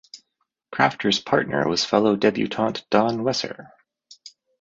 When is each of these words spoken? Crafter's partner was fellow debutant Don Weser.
Crafter's 0.73 1.19
partner 1.19 1.67
was 1.69 1.85
fellow 1.85 2.15
debutant 2.15 2.87
Don 2.89 3.17
Weser. 3.19 3.69